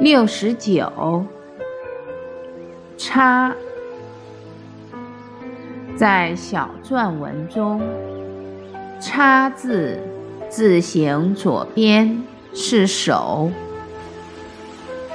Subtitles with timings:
[0.00, 1.24] 六十九，
[2.98, 3.54] 插，
[5.96, 7.80] 在小篆文中
[9.00, 10.00] ，“插”字
[10.50, 12.22] 字形左边
[12.52, 13.50] 是手，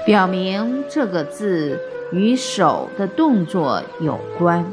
[0.05, 1.77] 表明这个字
[2.13, 4.63] 与手的动作有关；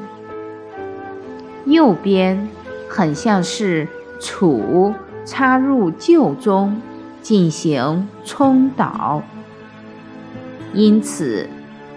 [1.65, 2.49] 右边
[2.89, 3.89] 很像是
[4.21, 6.81] 杵插入臼中
[7.21, 9.21] 进行冲捣。
[10.77, 11.49] 因此，“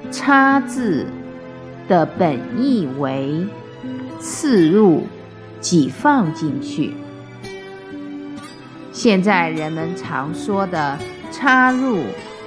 [0.09, 1.05] 插”字
[1.89, 3.45] 的本意为
[4.21, 5.05] 刺入、
[5.59, 6.93] 挤放进去。
[8.93, 10.97] 现在人们常说的
[11.29, 12.03] “插入”，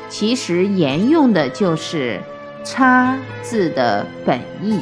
[0.08, 2.18] 其实沿用的就是
[2.64, 4.80] “插”字的本意。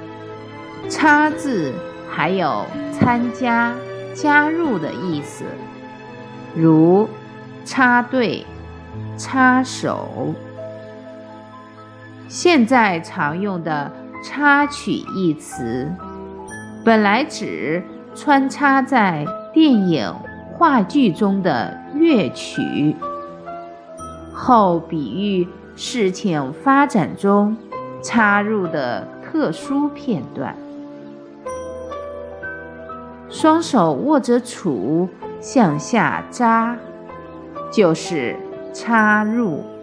[0.90, 1.72] “插”字
[2.10, 3.74] 还有参加、
[4.12, 5.44] 加入的意思，
[6.54, 7.08] 如
[7.64, 8.44] 插队。
[9.16, 10.34] 插手，
[12.28, 13.90] 现在常用的
[14.24, 15.88] “插曲”一词，
[16.84, 17.82] 本来指
[18.14, 20.14] 穿插在电影、
[20.56, 22.94] 话剧中的乐曲，
[24.32, 27.56] 后比喻事情发展中
[28.02, 30.54] 插入的特殊片段。
[33.28, 35.08] 双手握着杵
[35.40, 36.76] 向下扎，
[37.70, 38.36] 就是。
[38.78, 39.77] 插入。